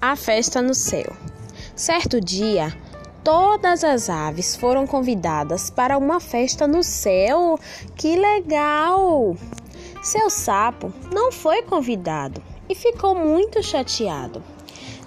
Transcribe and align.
A 0.00 0.14
festa 0.14 0.60
no 0.60 0.74
céu. 0.74 1.16
Certo 1.74 2.20
dia, 2.20 2.76
todas 3.24 3.82
as 3.82 4.10
aves 4.10 4.54
foram 4.54 4.86
convidadas 4.86 5.70
para 5.70 5.96
uma 5.96 6.20
festa 6.20 6.66
no 6.66 6.82
céu. 6.82 7.58
Que 7.96 8.14
legal! 8.14 9.36
Seu 10.02 10.28
sapo 10.28 10.92
não 11.12 11.32
foi 11.32 11.62
convidado 11.62 12.42
e 12.68 12.74
ficou 12.74 13.14
muito 13.14 13.62
chateado. 13.62 14.42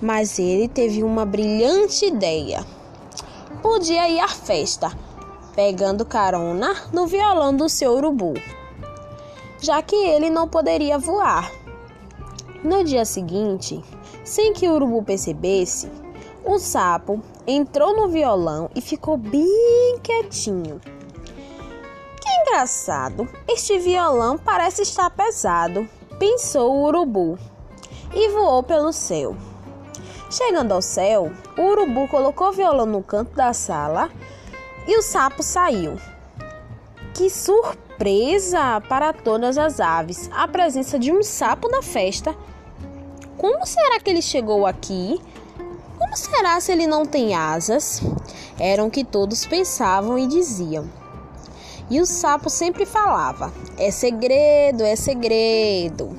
Mas 0.02 0.40
ele 0.40 0.68
teve 0.68 1.04
uma 1.04 1.24
brilhante 1.24 2.06
ideia. 2.06 2.66
Podia 3.62 4.10
ir 4.10 4.20
à 4.20 4.28
festa, 4.28 4.92
pegando 5.56 6.04
carona 6.04 6.76
no 6.92 7.06
violão 7.06 7.56
do 7.56 7.70
seu 7.70 7.92
urubu, 7.94 8.34
já 9.62 9.82
que 9.82 9.96
ele 9.96 10.30
não 10.30 10.48
poderia 10.48 10.98
voar. 10.98 11.52
No 12.64 12.84
dia 12.84 13.06
seguinte, 13.06 13.82
sem 14.24 14.52
que 14.52 14.68
o 14.68 14.74
urubu 14.74 15.02
percebesse, 15.02 15.90
o 16.44 16.60
sapo 16.60 17.22
entrou 17.48 17.96
no 17.96 18.10
violão 18.10 18.70
e 18.76 18.82
ficou 18.82 19.16
bem 19.16 19.98
quietinho. 20.04 20.82
Que 22.22 22.30
engraçado! 22.42 23.30
Este 23.48 23.80
violão 23.80 24.38
parece 24.38 24.82
estar 24.82 25.10
pesado, 25.10 25.88
pensou 26.18 26.74
o 26.74 26.84
urubu 26.84 27.40
e 28.14 28.28
voou 28.30 28.62
pelo 28.62 28.92
céu. 28.92 29.38
Chegando 30.30 30.74
ao 30.74 30.82
céu, 30.82 31.32
o 31.58 31.62
urubu 31.62 32.10
colocou 32.10 32.50
o 32.50 32.54
violão 32.54 32.86
no 32.86 33.02
canto 33.02 33.34
da 33.36 33.54
sala 33.54 34.10
e 34.86 34.98
o 34.98 35.02
sapo 35.02 35.42
saiu. 35.42 35.98
Que 37.14 37.30
surpresa 37.30 38.82
para 38.88 39.14
todas 39.14 39.58
as 39.58 39.80
aves! 39.80 40.30
A 40.34 40.48
presença 40.48 41.00
de 41.00 41.12
um 41.12 41.24
sapo 41.24 41.70
na 41.70 41.82
festa 41.82 42.36
como 43.40 43.66
será 43.66 44.02
que 44.02 44.10
ele 44.10 44.22
chegou 44.22 44.68
aqui? 44.68 45.18
Como 45.98 46.16
será 46.18 46.60
se 46.60 46.74
ele 46.74 46.86
não 46.86 47.06
tem 47.06 47.34
asas? 47.34 48.02
Eram 48.60 48.88
o 48.88 48.92
que 48.92 49.06
todos 49.06 49.46
pensavam 49.46 50.20
e 50.20 50.28
diziam. 50.28 50.90
E 51.90 52.02
o 52.02 52.06
sapo 52.06 52.50
sempre 52.50 52.86
falava: 52.86 53.54
É 53.78 53.92
segredo, 53.92 54.84
é 54.84 54.94
segredo. 54.98 56.16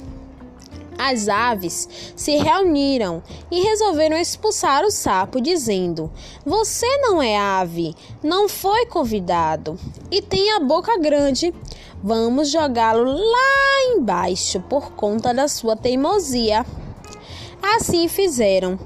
As 0.99 1.29
aves 1.29 1.89
se 2.17 2.37
reuniram 2.37 3.23
e 3.51 3.61
resolveram 3.63 4.17
expulsar 4.17 4.83
o 4.83 4.91
sapo, 4.91 5.43
dizendo: 5.43 6.11
Você 6.45 6.87
não 7.03 7.23
é 7.23 7.37
ave, 7.39 7.95
não 8.23 8.49
foi 8.49 8.87
convidado 8.87 9.79
e 10.11 10.23
tem 10.23 10.53
a 10.53 10.61
boca 10.61 10.99
grande. 10.99 11.55
Vamos 12.03 12.51
jogá-lo 12.51 13.05
lá 13.05 13.95
embaixo 13.95 14.59
por 14.61 14.93
conta 14.93 15.35
da 15.35 15.49
sua 15.49 15.77
teimosia. 15.77 16.65
Assim 17.63 18.09
fizeram. 18.09 18.79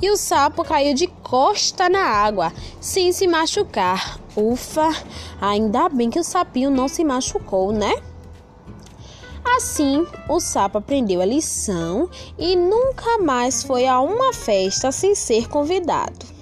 E 0.00 0.10
o 0.10 0.16
sapo 0.16 0.62
caiu 0.62 0.94
de 0.94 1.06
costa 1.06 1.88
na 1.88 2.04
água, 2.04 2.52
sem 2.80 3.12
se 3.12 3.26
machucar. 3.26 4.20
Ufa, 4.36 4.88
ainda 5.40 5.88
bem 5.88 6.08
que 6.08 6.20
o 6.20 6.24
sapinho 6.24 6.70
não 6.70 6.86
se 6.86 7.04
machucou, 7.04 7.72
né? 7.72 7.94
Assim, 9.56 10.06
o 10.28 10.38
sapo 10.38 10.78
aprendeu 10.78 11.20
a 11.20 11.24
lição 11.24 12.08
e 12.38 12.54
nunca 12.54 13.18
mais 13.18 13.62
foi 13.62 13.88
a 13.88 14.00
uma 14.00 14.32
festa 14.32 14.92
sem 14.92 15.14
ser 15.14 15.48
convidado. 15.48 16.37